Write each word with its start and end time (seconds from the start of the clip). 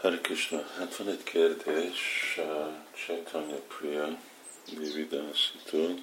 Hare 0.00 0.18
Krishna, 0.20 0.62
hát 0.78 0.96
van 0.96 1.08
egy 1.08 1.22
kérdés 1.22 2.34
uh, 2.38 2.66
Chaitanya 2.94 3.56
Priya 3.56 4.18
Vividásitől 4.78 5.98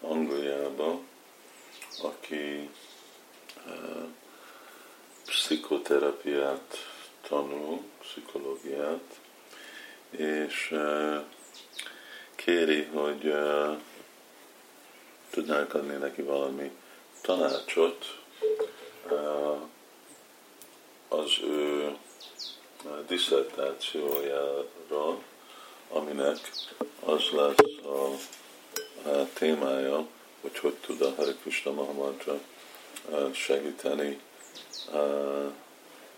Angliába, 0.00 1.00
aki 2.02 2.70
uh, 3.66 4.08
pszichoterapiát 5.26 6.76
tanul, 7.28 7.82
pszichológiát, 8.00 9.20
és 10.10 10.68
uh, 10.70 11.24
kéri, 12.34 12.82
hogy 12.82 13.26
uh, 13.26 13.76
tudnánk 15.30 15.74
adni 15.74 15.96
neki 15.96 16.22
valami 16.22 16.70
tanácsot 17.20 18.18
uh, 19.10 19.60
az 21.08 21.38
ő 21.42 21.96
diszertációjára, 23.06 25.18
aminek 25.88 26.50
az 27.04 27.22
lesz 27.32 27.84
a, 27.84 28.10
a 29.08 29.26
témája, 29.32 30.06
hogy 30.40 30.58
hogy 30.58 30.74
tud 30.74 31.02
a 31.02 31.14
Hare 31.16 31.34
Krishna 31.42 31.72
Mahamantra 31.72 32.40
segíteni 33.32 34.20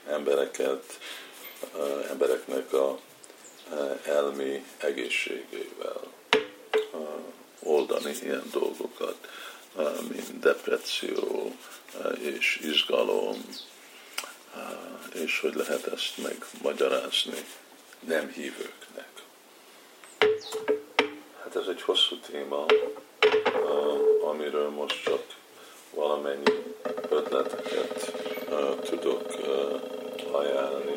embereket, 0.06 0.98
embereknek 2.08 2.72
a 2.72 2.98
elmi 4.04 4.64
egészségével 4.78 6.00
oldani 7.62 8.14
ilyen 8.22 8.44
dolgokat, 8.52 9.28
mint 10.08 10.38
depresszió 10.38 11.56
és 12.18 12.60
izgalom, 12.62 13.48
és 15.12 15.40
hogy 15.40 15.54
lehet 15.54 15.86
ezt 15.86 16.14
megmagyarázni 16.16 17.44
nem 18.00 18.28
hívőknek. 18.28 19.08
Hát 21.42 21.56
ez 21.56 21.66
egy 21.68 21.82
hosszú 21.82 22.16
téma, 22.16 22.66
amiről 24.24 24.68
most 24.68 25.02
csak 25.02 25.22
valamennyi 25.94 26.52
ötleteket 27.10 28.12
tudok 28.84 29.26
ajánlani. 30.30 30.96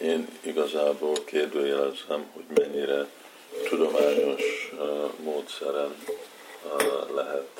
Én 0.00 0.28
igazából 0.40 1.24
kérdőjelezem, 1.24 2.30
hogy 2.32 2.44
mennyire 2.54 3.06
tudományos 3.68 4.72
módszeren 5.22 5.94
lehet 7.14 7.55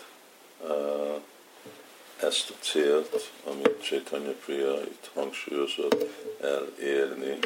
ezt 2.27 2.51
a 2.51 2.55
célt, 2.61 3.31
amit 3.45 3.83
Chaitanya 3.83 4.33
Priya 4.45 4.83
itt 4.83 5.11
hangsúlyozott 5.15 6.05
elérni, 6.41 7.39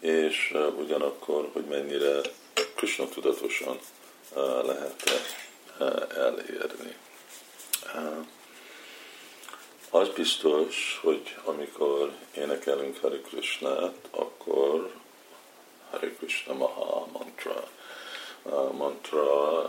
és 0.00 0.54
ugyanakkor, 0.78 1.48
hogy 1.52 1.64
mennyire 1.64 2.20
Krishna 2.74 3.08
tudatosan 3.08 3.78
lehet 4.62 5.26
elérni. 6.16 6.96
Az 9.90 10.08
biztos, 10.08 11.00
hogy 11.02 11.36
amikor 11.44 12.12
énekelünk 12.36 12.98
Hari 13.00 13.20
Krishnát, 13.20 14.08
akkor 14.10 14.90
Hari 15.90 16.12
Krishna 16.12 16.54
Maha 16.54 17.08
mantra, 17.12 17.68
uh, 18.42 18.72
mantra 18.72 19.62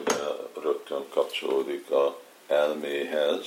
ugye 0.00 0.16
rögtön 0.62 1.08
kapcsolódik 1.08 1.90
a 1.90 2.18
elméhez, 2.52 3.46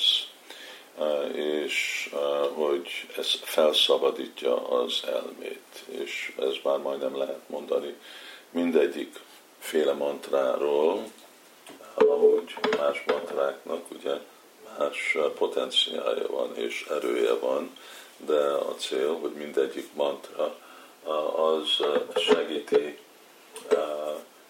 eh, 0.99 1.35
és 1.35 2.09
eh, 2.13 2.19
hogy 2.53 2.87
ez 3.17 3.31
felszabadítja 3.41 4.69
az 4.69 5.03
elmét, 5.07 5.83
és 5.87 6.33
ez 6.39 6.53
már 6.63 6.77
majdnem 6.77 7.17
lehet 7.17 7.49
mondani 7.49 7.95
mindegyik 8.51 9.19
féle 9.59 9.93
mantráról, 9.93 11.03
amúgy 11.95 12.55
más 12.77 13.03
mantráknak 13.07 13.91
ugye 13.91 14.13
más 14.77 15.17
potenciálja 15.37 16.27
van 16.27 16.55
és 16.55 16.85
erője 16.89 17.33
van, 17.33 17.77
de 18.17 18.39
a 18.51 18.75
cél, 18.75 19.17
hogy 19.21 19.31
mindegyik 19.31 19.93
mantra 19.93 20.55
eh, 21.05 21.39
az 21.39 21.67
segíti 22.15 22.97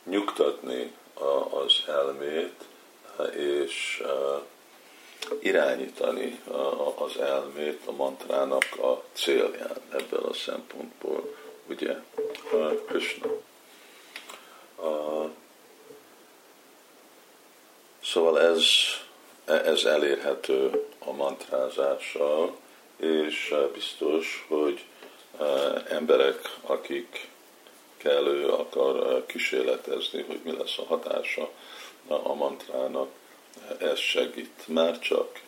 nyugtatni 0.03 0.93
az 1.49 1.83
elmét, 1.87 2.63
és 3.35 4.03
irányítani 5.39 6.41
az 6.95 7.17
elmét 7.17 7.81
a 7.85 7.91
mantrának 7.91 8.65
a 8.77 9.03
célján 9.13 9.81
ebből 9.93 10.23
a 10.23 10.33
szempontból, 10.33 11.35
ugye, 11.67 11.95
Krishna. 12.87 13.27
Szóval 18.03 18.41
ez, 18.41 18.63
ez 19.45 19.83
elérhető 19.83 20.87
a 20.99 21.11
mantrázással, 21.11 22.55
és 22.97 23.55
biztos, 23.73 24.45
hogy 24.47 24.85
emberek, 25.89 26.39
akik 26.61 27.27
kellő 27.97 28.47
akar 28.47 29.25
kísérletezni, 29.25 30.21
hogy 30.27 30.39
mi 30.43 30.51
lesz 30.57 30.77
a 30.77 30.85
hatása 30.85 31.51
a 32.07 32.33
mantrának, 32.33 33.09
ez 33.77 33.97
segít. 33.97 34.67
Már 34.67 34.99
csak 34.99 35.41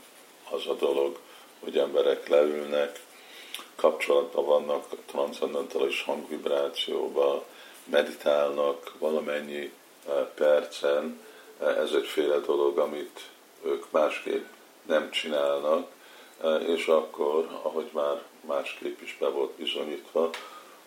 az 0.49 0.67
a 0.67 0.73
dolog, 0.73 1.19
hogy 1.59 1.77
emberek 1.77 2.27
leülnek, 2.27 3.05
kapcsolatban 3.75 4.45
vannak 4.45 4.95
transzendentális 5.05 6.03
hangvibrációba, 6.03 7.45
meditálnak 7.83 8.93
valamennyi 8.99 9.71
eh, 10.07 10.13
percen, 10.35 11.19
eh, 11.59 11.77
ez 11.77 11.91
egyféle 11.91 12.39
dolog, 12.39 12.77
amit 12.77 13.29
ők 13.63 13.91
másképp 13.91 14.45
nem 14.85 15.11
csinálnak, 15.11 15.87
eh, 16.43 16.69
és 16.69 16.87
akkor, 16.87 17.59
ahogy 17.61 17.89
már 17.91 18.21
másképp 18.41 19.01
is 19.01 19.17
be 19.19 19.27
volt 19.27 19.51
bizonyítva, 19.51 20.29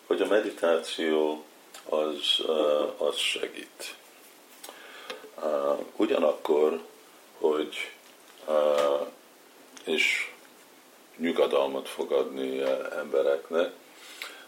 hogy 0.07 0.21
a 0.21 0.27
meditáció 0.27 1.43
az, 1.89 2.45
az 2.97 3.15
segít. 3.15 3.95
Ugyanakkor, 5.95 6.81
hogy 7.39 7.75
és 9.83 10.31
nyugodalmat 11.17 11.89
fogadni 11.89 12.61
embereknek, 12.97 13.71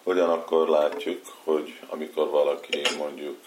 ugyanakkor 0.03 0.69
látjuk, 0.69 1.21
hogy 1.43 1.79
amikor 1.89 2.29
valaki 2.29 2.81
mondjuk 2.97 3.37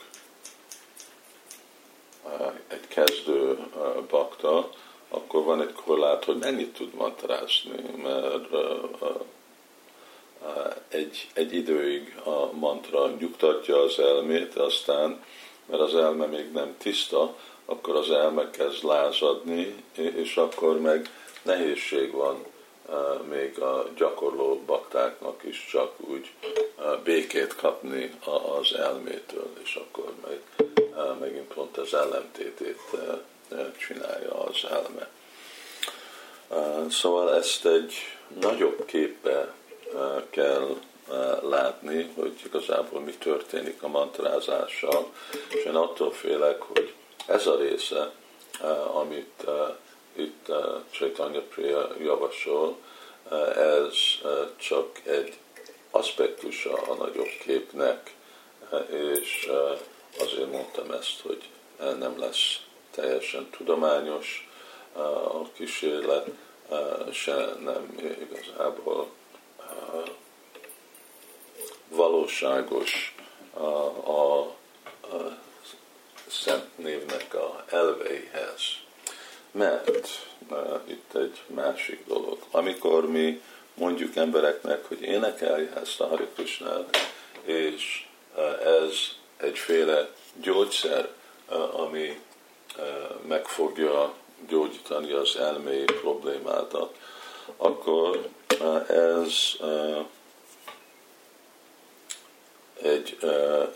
egy 2.68 2.88
kezdő 2.88 3.58
bakta, 4.08 4.70
akkor 5.08 5.44
van 5.44 5.60
egy 5.60 5.72
korlát, 5.72 6.24
hogy 6.24 6.36
mennyit 6.36 6.72
tud 6.74 6.94
mantrázni, 6.94 8.02
mert 8.02 8.46
egy, 10.88 11.28
egy 11.34 11.54
időig 11.54 12.16
a 12.24 12.52
mantra 12.52 13.08
nyugtatja 13.18 13.80
az 13.82 13.98
elmét, 13.98 14.54
aztán, 14.54 15.24
mert 15.66 15.82
az 15.82 15.94
elme 15.94 16.26
még 16.26 16.52
nem 16.52 16.74
tiszta, 16.78 17.36
akkor 17.64 17.96
az 17.96 18.10
elme 18.10 18.50
kezd 18.50 18.84
lázadni, 18.84 19.84
és 19.94 20.36
akkor 20.36 20.80
meg 20.80 21.10
nehézség 21.42 22.12
van 22.12 22.44
még 23.28 23.60
a 23.60 23.88
gyakorló 23.96 24.62
baktáknak 24.66 25.42
is 25.44 25.66
csak 25.70 25.92
úgy 25.96 26.30
békét 27.04 27.54
kapni 27.56 28.14
az 28.60 28.74
elmétől, 28.74 29.50
és 29.62 29.74
akkor 29.74 30.12
meg 30.26 30.40
megint 31.20 31.54
pont 31.54 31.76
az 31.76 31.94
ellentétét 31.94 32.80
csinálja 33.76 34.44
az 34.44 34.64
elme. 34.70 35.08
Szóval 36.90 37.34
ezt 37.34 37.66
egy 37.66 37.94
nagyobb 38.40 38.84
képbe 38.84 39.54
kell 40.30 40.76
látni, 41.42 42.12
hogy 42.16 42.40
igazából 42.44 43.00
mi 43.00 43.12
történik 43.12 43.82
a 43.82 43.88
mantrázással, 43.88 45.12
és 45.48 45.64
én 45.64 45.74
attól 45.74 46.12
félek, 46.12 46.62
hogy 46.62 46.94
ez 47.26 47.46
a 47.46 47.56
része, 47.56 48.12
amit 48.92 49.44
itt 50.12 50.52
Chaitanya 50.90 51.40
Priya 51.40 51.88
javasol, 51.98 52.76
ez 53.56 53.94
csak 54.56 55.00
egy 55.04 55.38
aspektusa 55.90 56.72
a 56.72 56.94
nagyobb 56.94 57.30
képnek, 57.44 58.14
és 58.90 59.50
azért 60.18 60.52
mondtam 60.52 60.90
ezt, 60.90 61.20
hogy 61.22 61.48
nem 61.98 62.18
lesz 62.18 62.60
teljesen 62.90 63.50
tudományos 63.50 64.48
a 64.92 65.52
kísérlet, 65.52 66.26
se 67.12 67.34
nem 67.64 67.96
igazából 68.30 69.08
valóságos 71.88 73.14
a, 73.52 73.60
a, 73.60 74.40
a 74.40 75.38
szent 76.26 76.78
névnek 76.78 77.34
a 77.34 77.64
elveihez. 77.70 78.62
Mert 79.50 80.26
uh, 80.50 80.80
itt 80.86 81.14
egy 81.14 81.40
másik 81.46 82.06
dolog. 82.06 82.38
amikor 82.50 83.10
mi 83.10 83.42
mondjuk 83.74 84.16
embereknek, 84.16 84.84
hogy 84.84 85.02
énekelj 85.02 85.68
ezt 85.82 86.00
a 86.00 86.06
Hare 86.06 86.28
és 87.44 88.06
ez 88.64 88.92
egyféle 89.36 90.08
gyógyszer, 90.40 91.08
ami 91.72 92.20
meg 93.26 93.46
fogja 93.46 94.14
gyógyítani 94.48 95.12
az 95.12 95.36
elmei 95.36 95.84
problémádat, 95.84 96.96
akkor 97.56 98.28
ez 98.88 99.32
egy, 102.82 103.18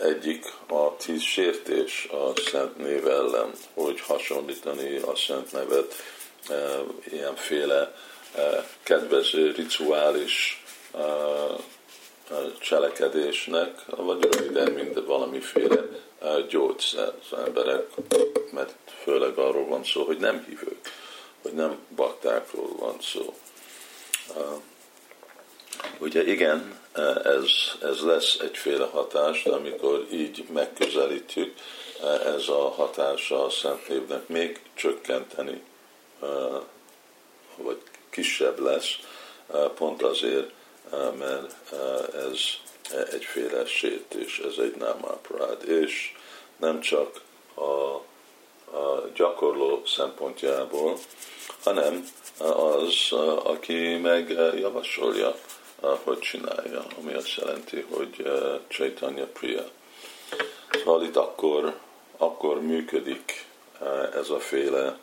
egyik 0.01 0.45
a 0.69 0.97
tíz 0.97 1.23
sértés 1.23 2.09
a 2.11 2.41
Szent 2.51 2.77
név 2.77 3.07
ellen, 3.07 3.51
hogy 3.75 4.01
hasonlítani 4.01 4.97
a 4.97 5.17
Szent 5.17 5.53
nevet 5.53 5.95
ilyenféle 7.11 7.95
kedvező 8.83 9.51
rituális 9.51 10.65
cselekedésnek, 12.59 13.85
vagy 13.87 14.23
röviden, 14.23 14.73
mint 14.73 15.05
valamiféle 15.07 15.85
gyógyszer 16.49 17.13
az 17.31 17.39
emberek, 17.39 17.87
mert 18.53 18.75
főleg 19.03 19.39
arról 19.39 19.67
van 19.67 19.85
szó, 19.85 20.05
hogy 20.05 20.19
nem 20.19 20.45
hívők, 20.49 20.93
hogy 21.43 21.53
nem 21.53 21.79
baktákról 21.97 22.77
van 22.79 22.97
szó. 23.01 23.35
Ugye 26.01 26.27
igen, 26.27 26.79
ez, 27.25 27.51
ez 27.83 28.01
lesz 28.01 28.37
egyféle 28.41 28.85
hatás, 28.85 29.43
de 29.43 29.51
amikor 29.51 30.07
így 30.13 30.45
megközelítjük, 30.53 31.55
ez 32.25 32.49
a 32.49 32.69
hatása 32.69 33.45
a 33.45 33.51
Szent 33.51 33.89
Évnek 33.89 34.29
még 34.29 34.61
csökkenteni, 34.75 35.63
vagy 37.57 37.81
kisebb 38.11 38.59
lesz, 38.59 38.97
pont 39.75 40.03
azért, 40.03 40.51
mert 41.19 41.73
ez 42.15 42.39
egyféle 43.13 43.67
sértés, 43.67 44.39
ez 44.39 44.55
egy 44.59 44.75
námáprád, 44.77 45.69
és 45.69 46.15
nem 46.57 46.81
csak 46.81 47.21
a, 47.55 47.61
a 48.77 49.11
gyakorló 49.15 49.83
szempontjából, 49.87 50.99
hanem 51.63 52.09
az, 52.39 53.13
aki 53.43 53.97
meg 53.97 54.31
javasolja, 54.59 55.37
hogy 55.81 56.19
csinálja, 56.19 56.85
ami 56.99 57.13
azt 57.15 57.35
jelenti, 57.37 57.87
hogy 57.91 58.31
Chaitanya 58.69 59.27
Priya. 59.27 59.65
Szóval 60.73 61.03
itt 61.03 61.17
akkor, 61.17 61.79
akkor 62.17 62.63
működik 62.63 63.45
ez 64.15 64.31
a 64.31 64.41
féle 64.41 64.99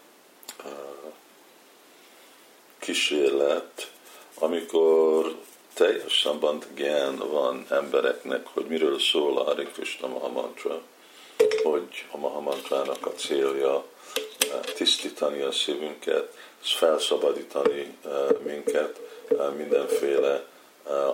kísérlet, 2.80 3.92
amikor 4.40 5.36
teljes 5.74 6.22
szambandgán 6.22 7.18
van 7.18 7.66
embereknek, 7.70 8.48
hogy 8.48 8.66
miről 8.66 9.00
szól 9.00 9.38
a 9.38 9.44
Hare 9.44 9.64
Krishna 9.64 10.08
Mahamantra, 10.08 10.82
hogy 11.64 12.06
a 12.12 12.18
Mahamantrának 12.18 13.06
a 13.06 13.14
célja 13.14 13.84
eh, 14.40 14.60
tisztítani 14.76 15.42
a 15.42 15.52
szívünket, 15.52 16.38
felszabadítani 16.62 17.98
eh, 18.06 18.12
minket 18.44 19.00
eh, 19.28 19.52
mindenféle 19.58 20.46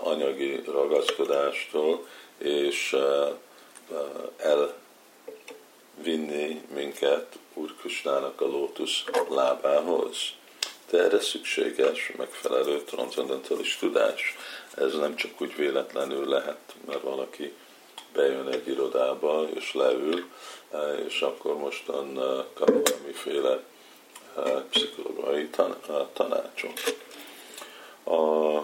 anyagi 0.04 0.62
ragaszkodástól, 0.66 2.08
és 2.38 2.96
elvinni 5.98 6.62
minket 6.74 7.38
Úr 7.54 7.76
Krisnának 7.80 8.42
a 8.42 8.46
lótusz 8.46 9.04
lábához 9.30 10.18
de 10.94 11.00
erre 11.00 11.20
szükséges 11.20 12.12
megfelelő 12.18 12.82
transzendentális 12.82 13.78
tudás. 13.78 14.36
Ez 14.76 14.94
nem 14.96 15.16
csak 15.16 15.42
úgy 15.42 15.56
véletlenül 15.56 16.28
lehet, 16.28 16.76
mert 16.86 17.02
valaki 17.02 17.54
bejön 18.14 18.48
egy 18.48 18.68
irodába 18.68 19.48
és 19.54 19.74
leül, 19.74 20.24
és 21.08 21.22
akkor 21.22 21.58
mostan 21.58 22.14
kap 22.54 22.70
valamiféle 22.70 23.64
pszichológiai 24.70 25.50
tanácsot. 26.14 26.96
A 28.04 28.60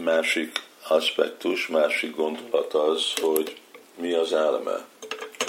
másik 0.00 0.62
aspektus, 0.88 1.66
másik 1.66 2.16
gondolat 2.16 2.74
az, 2.74 3.12
hogy 3.20 3.56
mi 3.96 4.12
az 4.12 4.32
elme 4.32 4.84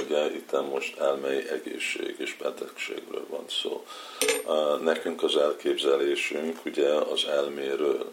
ugye 0.05 0.25
itt 0.25 0.69
most 0.71 0.97
elmei 0.99 1.49
egészség 1.49 2.15
és 2.17 2.35
betegségről 2.41 3.25
van 3.29 3.45
szó. 3.47 3.85
Nekünk 4.83 5.23
az 5.23 5.35
elképzelésünk 5.35 6.65
ugye 6.65 6.89
az 6.89 7.25
elméről, 7.25 8.11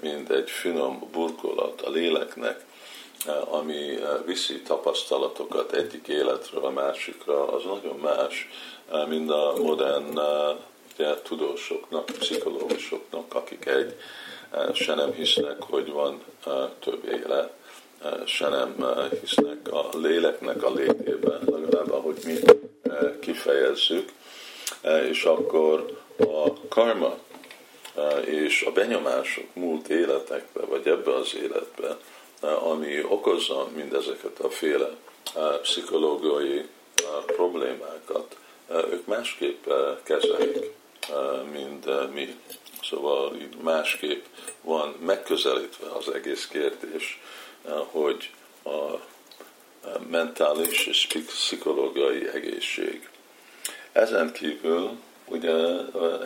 mint 0.00 0.30
egy 0.30 0.50
finom 0.50 1.08
burkolat 1.12 1.80
a 1.80 1.90
léleknek, 1.90 2.64
ami 3.50 3.98
viszi 4.26 4.62
tapasztalatokat 4.62 5.72
egyik 5.72 6.08
életről 6.08 6.64
a 6.64 6.70
másikra, 6.70 7.52
az 7.52 7.64
nagyon 7.64 7.96
más, 7.96 8.48
mint 9.08 9.30
a 9.30 9.54
modern 9.56 10.18
ugye, 10.98 11.14
tudósoknak, 11.22 12.04
pszichológusoknak, 12.04 13.34
akik 13.34 13.66
egy 13.66 13.94
se 14.72 14.94
nem 14.94 15.12
hisznek, 15.12 15.62
hogy 15.62 15.92
van 15.92 16.22
több 16.80 17.04
élet, 17.04 17.52
se 18.24 18.48
nem 18.48 18.74
hisznek 19.20 19.72
a 19.72 19.88
léleknek 19.92 20.62
a 20.62 20.72
létében, 20.72 21.40
legalább 21.46 21.92
ahogy 21.92 22.18
mi 22.24 22.38
kifejezzük, 23.20 24.12
és 25.10 25.24
akkor 25.24 25.98
a 26.18 26.68
karma 26.68 27.18
és 28.24 28.62
a 28.62 28.72
benyomások 28.72 29.54
múlt 29.54 29.88
életekbe, 29.88 30.60
vagy 30.60 30.86
ebbe 30.86 31.14
az 31.14 31.34
életbe, 31.34 31.96
ami 32.40 33.04
okozza 33.04 33.68
mindezeket 33.74 34.38
a 34.38 34.50
féle 34.50 34.88
pszichológiai 35.62 36.64
problémákat, 37.26 38.36
ők 38.70 39.06
másképp 39.06 39.66
kezelik, 40.02 40.72
mint 41.52 42.12
mi. 42.12 42.36
Szóval 42.82 43.36
másképp 43.62 44.24
van 44.60 44.88
megközelítve 44.88 45.86
az 45.90 46.08
egész 46.08 46.46
kérdés, 46.46 47.20
hogy 47.90 48.30
a 48.64 48.98
mentális 50.08 50.86
és 50.86 51.06
pszichológiai 51.26 52.28
egészség. 52.28 53.08
Ezen 53.92 54.32
kívül 54.32 54.90
ugye 55.24 55.54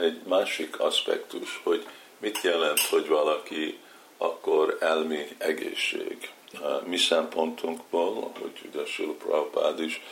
egy 0.01 0.21
másik 0.29 0.81
aspektus, 0.81 1.61
hogy 1.65 1.87
mit 2.19 2.41
jelent, 2.43 2.81
hogy 2.81 3.09
valaki 3.09 3.79
akkor 4.19 4.77
elmi 4.81 5.29
egészség. 5.39 6.31
Mi 6.85 6.97
szempontunkból, 6.97 8.33
hogy 8.41 8.53
ugye 8.73 8.87
Sula 8.87 9.13
Prabhupád 9.13 9.81
is 9.81 10.03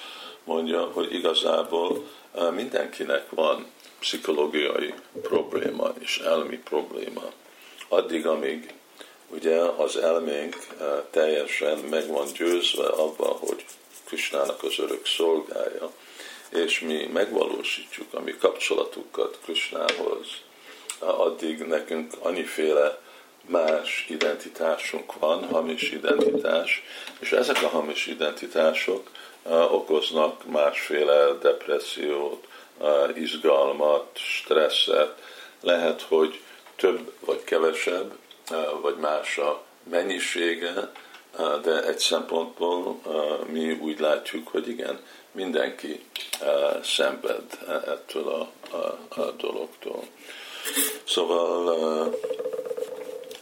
mondja, 0.45 0.85
hogy 0.85 1.15
igazából 1.15 2.09
mindenkinek 2.55 3.31
van 3.31 3.67
pszichológiai 4.01 4.95
probléma 5.23 5.93
és 5.99 6.19
elmi 6.19 6.59
probléma. 6.59 7.33
Addig, 7.89 8.27
amíg 8.27 8.75
ugye 9.29 9.59
az 9.59 9.97
elménk 9.97 10.57
eh, 10.81 10.87
teljesen 11.11 11.79
meg 11.79 12.09
van 12.09 12.27
győzve 12.37 12.87
abba, 12.87 13.27
hogy 13.27 13.65
Krisnának 14.05 14.63
az 14.63 14.79
örök 14.79 15.07
szolgája, 15.07 15.93
és 16.51 16.81
mi 16.81 17.09
megvalósítjuk 17.13 18.15
a 18.15 18.21
mi 18.21 18.35
kapcsolatukat 18.39 19.39
Krisnához, 19.43 20.27
eh, 21.03 21.21
addig 21.21 21.59
nekünk 21.59 22.13
annyiféle 22.23 22.99
más 23.47 24.07
identitásunk 24.09 25.19
van, 25.19 25.45
hamis 25.45 25.91
identitás, 25.91 26.83
és 27.19 27.33
ezek 27.33 27.63
a 27.63 27.69
hamis 27.69 28.07
identitások 28.07 29.11
uh, 29.43 29.75
okoznak 29.75 30.47
másféle 30.47 31.33
depressziót, 31.41 32.47
izgalmat, 33.15 34.07
stresszet. 34.15 35.15
Lehet, 35.61 36.03
hogy 36.03 36.41
több 36.77 37.13
vagy 37.25 37.45
kevesebb, 37.45 38.13
vagy 38.83 38.97
más 38.97 39.39
a 39.39 39.63
mennyisége, 39.91 40.93
de 41.63 41.85
egy 41.85 41.99
szempontból 41.99 43.01
mi 43.47 43.73
úgy 43.73 44.01
látjuk, 44.01 44.49
hogy 44.49 44.69
igen, 44.69 45.01
mindenki 45.33 46.05
szenved 46.83 47.59
ettől 47.87 48.29
a, 48.29 48.49
a, 48.77 48.99
a 49.21 49.31
dologtól. 49.31 50.05
Szóval 51.05 52.15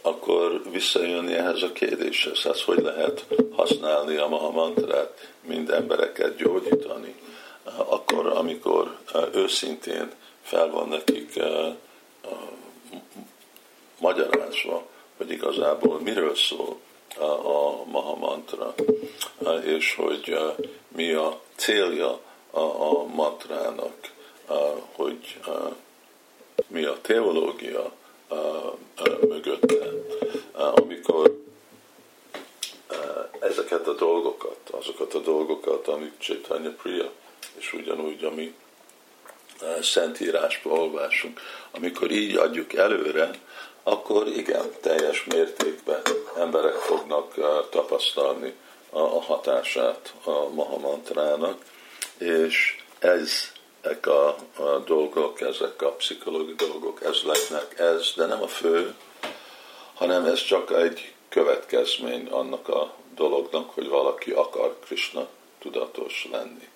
akkor 0.01 0.61
visszajönni 0.71 1.33
ehhez 1.33 1.61
a 1.61 1.71
kérdéshez, 1.71 2.41
hát 2.41 2.59
hogy 2.59 2.81
lehet 2.81 3.25
használni 3.55 4.15
a 4.15 4.27
Mahamantrát, 4.27 5.31
mind 5.47 5.69
embereket 5.69 6.35
gyógyítani, 6.35 7.15
akkor, 7.77 8.25
amikor 8.25 8.97
őszintén 9.33 10.11
fel 10.41 10.69
van 10.69 10.87
nekik 10.87 11.39
magyarázva, 13.99 14.85
hogy 15.17 15.31
igazából 15.31 15.99
miről 15.99 16.35
szól 16.35 16.79
a, 17.17 17.23
a 17.23 17.83
Mahamantra, 17.85 18.73
és 19.65 19.95
hogy 19.95 20.37
mi 20.87 21.11
a 21.11 21.39
célja 21.55 22.19
a, 22.51 23.03
mantrának, 23.03 24.11
hogy 24.95 25.39
mi 26.67 26.83
a 26.83 26.97
teológia 27.01 27.91
mögötte. 29.27 29.89
Amikor 30.51 31.37
ezeket 33.39 33.87
a 33.87 33.93
dolgokat, 33.93 34.69
azokat 34.71 35.13
a 35.13 35.19
dolgokat, 35.19 35.87
amik 35.87 36.17
Chaitanya 36.17 36.69
Priya, 36.81 37.11
és 37.57 37.73
ugyanúgy, 37.73 38.23
ami 38.23 38.53
Szentírásba 39.81 40.69
olvásunk, 40.69 41.41
amikor 41.71 42.11
így 42.11 42.35
adjuk 42.35 42.73
előre, 42.73 43.31
akkor 43.83 44.27
igen, 44.27 44.71
teljes 44.81 45.23
mértékben 45.23 46.01
emberek 46.37 46.75
fognak 46.75 47.33
tapasztalni 47.69 48.53
a 48.89 49.21
hatását 49.21 50.13
a 50.23 50.49
Mahamantrának, 50.49 51.65
és 52.17 52.83
ez 52.99 53.51
ezek 53.81 54.07
a 54.07 54.35
dolgok, 54.85 55.41
ezek 55.41 55.81
a 55.81 55.91
pszichológiai 55.91 56.55
dolgok, 56.55 57.03
ez 57.03 57.21
lesznek 57.23 57.79
ez, 57.79 58.13
de 58.15 58.25
nem 58.25 58.41
a 58.41 58.47
fő, 58.47 58.95
hanem 59.93 60.25
ez 60.25 60.43
csak 60.43 60.71
egy 60.71 61.13
következmény 61.29 62.27
annak 62.27 62.67
a 62.67 62.93
dolognak, 63.15 63.69
hogy 63.69 63.87
valaki 63.87 64.31
akar 64.31 64.79
Krishna 64.85 65.27
tudatos 65.59 66.27
lenni. 66.31 66.67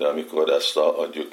De 0.00 0.06
amikor 0.06 0.50
ezt 0.50 0.76
adjuk 0.76 1.32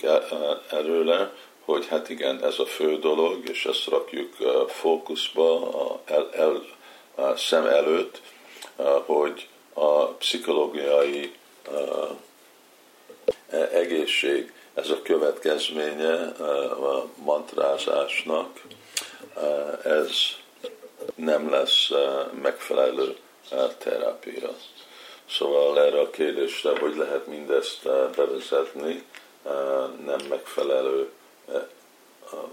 előle, 0.70 1.34
hogy 1.66 1.88
hát 1.88 2.10
igen, 2.10 2.44
ez 2.44 2.60
a 2.60 2.66
fő 2.66 3.00
dolog, 3.00 3.50
és 3.50 3.66
ezt 3.66 3.88
rakjuk 3.88 4.36
fókuszba, 4.68 6.02
el, 6.06 6.30
el, 7.16 7.36
szem 7.36 7.66
előtt, 7.66 8.22
hogy 9.06 9.48
a 9.74 10.06
pszichológiai 10.06 11.34
e, 13.50 13.58
egészség 13.58 14.54
ez 14.74 14.90
a 14.90 15.02
következménye 15.02 16.28
a 16.70 17.10
mantrázásnak, 17.24 18.62
ez 19.84 20.12
nem 21.16 21.50
lesz 21.50 21.90
megfelelő 22.42 23.18
terápia. 23.78 24.56
Szóval 25.30 25.80
erre 25.80 26.00
a 26.00 26.10
kérdésre, 26.10 26.80
hogy 26.80 26.96
lehet 26.96 27.28
mindezt 27.28 27.84
bevezetni, 28.16 29.04
nem 30.06 30.20
megfelelő 30.30 31.10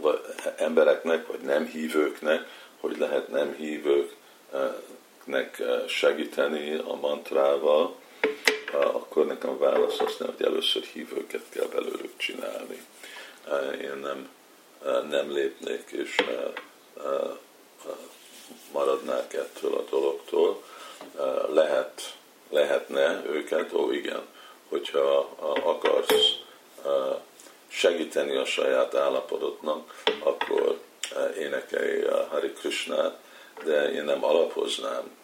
vagy 0.00 0.20
embereknek, 0.56 1.26
vagy 1.26 1.40
nem 1.40 1.66
hívőknek, 1.66 2.46
hogy 2.80 2.98
lehet 2.98 3.28
nem 3.28 3.54
hívőknek 3.54 4.12
segíteni 5.86 6.74
a 6.74 6.94
mantrával, 6.94 7.94
akkor 8.72 9.26
nekem 9.26 9.50
a 9.50 9.58
válasz 9.58 10.00
az 10.00 10.16
nem, 10.18 10.34
hogy 10.36 10.46
először 10.46 10.82
hívőket 10.82 11.44
kell 11.48 11.66
belőlük 11.66 12.16
csinálni. 12.16 12.86
Én 13.82 13.96
nem, 14.02 14.28
nem 15.08 15.32
lépnék 15.32 15.90
és 15.90 16.16
maradnák 18.72 19.34
ettől 19.34 19.74
a 19.74 19.84
dologtól. 19.90 20.62
Lehet, 21.48 22.14
lehetne 22.54 23.22
őket, 23.26 23.72
ó 23.72 23.90
igen, 23.90 24.22
hogyha 24.68 25.36
akarsz 25.62 26.36
segíteni 27.68 28.36
a 28.36 28.44
saját 28.44 28.94
állapotodnak, 28.94 30.02
akkor 30.18 30.80
énekelj 31.38 32.02
a 32.02 32.28
Hari 32.30 32.52
Krishnát, 32.52 33.18
de 33.64 33.92
én 33.92 34.04
nem 34.04 34.24
alapoznám 34.24 35.16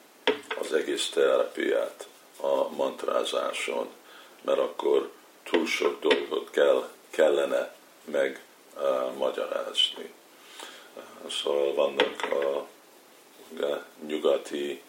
az 0.60 0.72
egész 0.72 1.08
terápiát 1.08 2.06
a 2.40 2.68
mantrázáson, 2.68 3.88
mert 4.42 4.58
akkor 4.58 5.10
túl 5.50 5.66
sok 5.66 6.00
dolgot 6.00 6.50
kell, 6.50 6.88
kellene 7.10 7.75
meg 8.04 8.44
magyarázni. 9.16 10.12
Uh, 10.96 11.30
szóval 11.30 11.75
vannak 11.75 12.22
a, 12.22 12.66
nyugati 14.06 14.82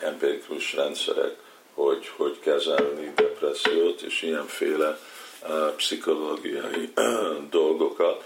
empirikus 0.00 0.72
rendszerek, 0.72 1.36
hogy 1.84 2.08
hogy 2.16 2.38
kezelni 2.40 3.12
depressziót, 3.14 4.00
és 4.00 4.22
ilyenféle 4.22 4.98
uh, 5.42 5.74
pszichológiai 5.76 6.92
uh, 6.96 7.48
dolgokat, 7.50 8.24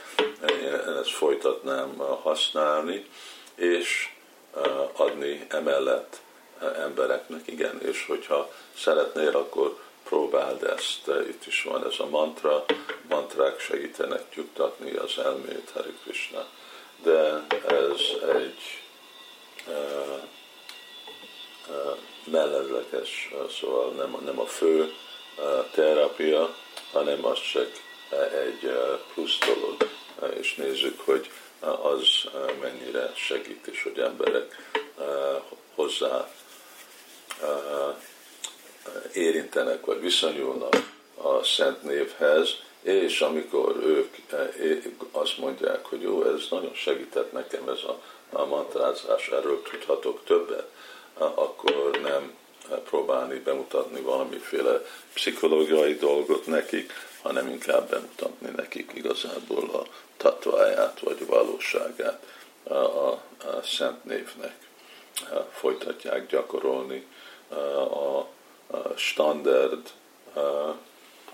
én 0.62 0.96
ezt 1.00 1.10
folytatnám 1.10 1.94
uh, 1.98 2.06
használni, 2.22 3.06
és 3.54 4.08
adni 4.92 5.46
emellett 5.48 6.20
embereknek, 6.60 7.46
igen, 7.46 7.80
és 7.82 8.04
hogyha 8.06 8.52
szeretnél, 8.76 9.36
akkor 9.36 9.78
próbáld 10.04 10.62
ezt. 10.62 11.10
Itt 11.28 11.46
is 11.46 11.62
van 11.62 11.86
ez 11.86 11.94
a 11.98 12.06
mantra, 12.06 12.64
mantrák 13.08 13.60
segítenek 13.60 14.34
nyugtatni 14.34 14.96
az 14.96 15.18
elmét, 15.18 15.70
Hari 15.74 15.94
Krishna. 16.02 16.46
De 17.02 17.46
ez 17.66 18.00
egy 18.34 18.82
uh, 19.66 20.22
uh, 21.68 21.98
melledleges, 22.26 23.30
szóval 23.60 23.90
nem, 23.90 24.16
nem 24.24 24.40
a 24.40 24.46
fő 24.46 24.80
uh, 24.80 25.70
terápia, 25.70 26.54
hanem 26.92 27.24
az 27.24 27.38
csak 27.52 27.70
egy 28.32 28.64
uh, 28.64 28.98
plusz 29.14 29.38
dolog, 29.38 29.88
és 30.40 30.54
nézzük, 30.54 31.00
hogy 31.00 31.30
az 31.60 32.30
mennyire 32.60 33.12
segít, 33.14 33.66
és 33.66 33.82
hogy 33.82 33.98
emberek 33.98 34.70
hozzá 35.74 36.28
érintenek, 39.12 39.84
vagy 39.84 40.00
viszonyulnak 40.00 40.92
a 41.22 41.42
szent 41.42 41.82
névhez, 41.82 42.48
és 42.82 43.20
amikor 43.20 43.76
ők 43.84 44.14
azt 45.12 45.38
mondják, 45.38 45.84
hogy 45.84 46.02
jó, 46.02 46.22
ez 46.22 46.40
nagyon 46.50 46.74
segített 46.74 47.32
nekem 47.32 47.68
ez 47.68 47.82
a, 47.82 48.00
a 48.32 48.44
mantrázás, 48.44 49.28
erről 49.28 49.62
tudhatok 49.62 50.24
többet, 50.24 50.68
akkor 51.18 52.00
nem 52.02 52.34
próbálni 52.84 53.38
bemutatni 53.38 54.00
valamiféle 54.00 54.80
pszichológiai 55.14 55.94
dolgot 55.94 56.46
nekik, 56.46 56.92
hanem 57.22 57.48
inkább 57.48 57.90
bemutatni 57.90 58.50
nekik 58.56 58.90
igazából 58.94 59.70
a 59.72 59.82
tatváját 60.16 61.00
vagy 61.00 61.26
valóságát 61.26 62.26
a, 62.62 62.74
a, 62.74 63.08
a 63.38 63.62
szent 63.62 64.04
névnek. 64.04 64.56
Folytatják 65.52 66.26
gyakorolni 66.26 67.06
a 67.90 68.26
standard 68.96 69.90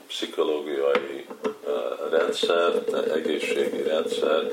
pszichológiai 0.06 1.26
rendszer, 2.10 2.82
egészségi 3.14 3.82
rendszer, 3.82 4.48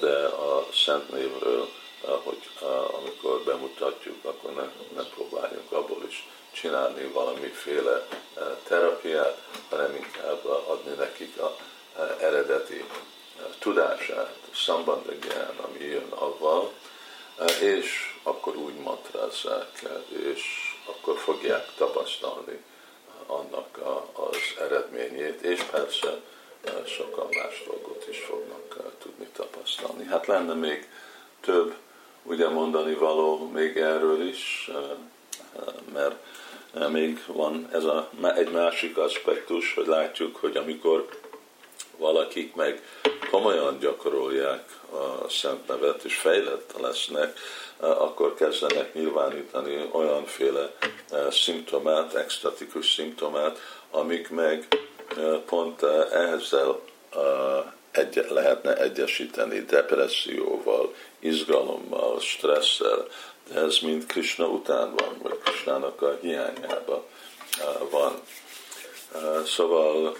de 0.00 0.24
a 0.26 0.66
Szent 0.72 1.12
Névről, 1.12 1.68
hogy 2.00 2.50
amikor 2.92 3.42
bemutatjuk, 3.44 4.24
akkor 4.24 4.52
ne, 4.54 4.68
ne 4.96 5.08
próbáljunk 5.08 5.72
abból 5.72 6.04
is 6.08 6.28
csinálni 6.52 7.04
valamiféle 7.04 8.06
terapiát, 8.68 9.42
hanem 9.70 9.94
inkább 9.94 10.44
adni 10.44 10.92
nekik 10.92 11.38
a 11.40 11.56
eredeti 12.20 12.84
tudását, 13.58 14.36
szambandagyan, 14.54 15.56
ami 15.56 15.84
jön 15.84 16.10
avval, 16.10 16.72
és 17.60 18.16
akkor 18.22 18.56
úgy 18.56 18.74
matrázzák, 18.74 19.82
és 20.08 20.42
akkor 20.86 21.18
fogják 21.18 21.74
tapasztalni 21.76 22.64
annak 23.26 23.78
az 24.12 24.36
eredményét, 24.58 25.40
és 25.40 25.62
persze 25.62 26.20
sokan 26.86 27.28
más 27.30 27.62
dolgot 27.66 28.06
is 28.10 28.18
fognak 28.18 28.96
tudni 28.98 29.28
tapasztalni. 29.32 30.04
Hát 30.04 30.26
lenne 30.26 30.54
még 30.54 30.88
több 31.40 31.74
mondani 32.70 32.94
való 32.94 33.50
még 33.52 33.76
erről 33.76 34.28
is, 34.28 34.70
mert 35.92 36.14
még 36.90 37.22
van 37.26 37.68
ez 37.72 37.84
a, 37.84 38.10
egy 38.36 38.50
másik 38.50 38.96
aspektus, 38.96 39.74
hogy 39.74 39.86
látjuk, 39.86 40.36
hogy 40.36 40.56
amikor 40.56 41.08
valakik 41.96 42.54
meg 42.54 42.82
komolyan 43.30 43.78
gyakorolják 43.78 44.78
a 44.90 45.28
szent 45.28 45.68
nevet, 45.68 46.04
és 46.04 46.14
fejlett 46.14 46.74
lesznek, 46.80 47.38
akkor 47.76 48.34
kezdenek 48.34 48.94
nyilvánítani 48.94 49.88
olyanféle 49.92 50.72
eh, 51.10 51.30
szimptomát, 51.30 52.14
extatikus 52.14 52.92
szimptomát, 52.92 53.58
amik 53.90 54.30
meg 54.30 54.66
eh, 55.16 55.38
pont 55.46 55.82
eh, 55.82 56.32
ezzel 56.32 56.80
egy, 57.98 58.26
lehetne 58.28 58.76
egyesíteni 58.76 59.60
depresszióval, 59.60 60.94
izgalommal, 61.18 62.20
stresszel, 62.20 63.06
de 63.52 63.60
ez 63.60 63.78
mind 63.78 64.06
Krishna 64.06 64.46
után 64.46 64.94
van, 64.94 65.18
vagy 65.22 65.38
Krishnának 65.38 66.02
a 66.02 66.18
hiányában 66.20 67.02
van. 67.90 68.20
Szóval 69.46 70.16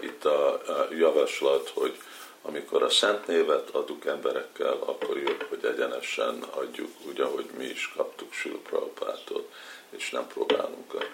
itt 0.00 0.24
a 0.24 0.60
javaslat, 0.98 1.68
hogy 1.74 1.98
amikor 2.42 2.82
a 2.82 2.90
szent 2.90 3.26
névet 3.26 3.70
adunk 3.70 4.04
emberekkel, 4.04 4.72
akkor 4.72 5.18
jobb, 5.18 5.46
hogy 5.48 5.64
egyenesen 5.64 6.42
adjuk 6.50 6.90
úgy, 7.08 7.20
ahogy 7.20 7.50
mi 7.56 7.64
is 7.64 7.92
kaptuk 7.96 8.32
Silprapától, 8.32 9.48
és 9.90 10.10
nem 10.10 10.26
próbálunk 10.26 10.94
a 10.94 11.04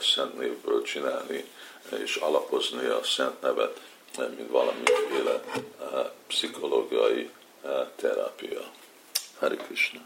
szent 0.00 0.38
névből 0.38 0.82
csinálni, 0.82 1.44
és 2.02 2.16
alapozni 2.16 2.86
a 2.86 3.02
szent 3.02 3.40
nevet, 3.40 3.80
mint 4.36 4.50
valamiféle 4.50 5.42
eh, 5.80 6.10
pszichológiai 6.26 7.30
eh, 7.64 7.86
terápia. 7.96 8.60
Hari 9.38 9.56
Krishna. 9.56 10.00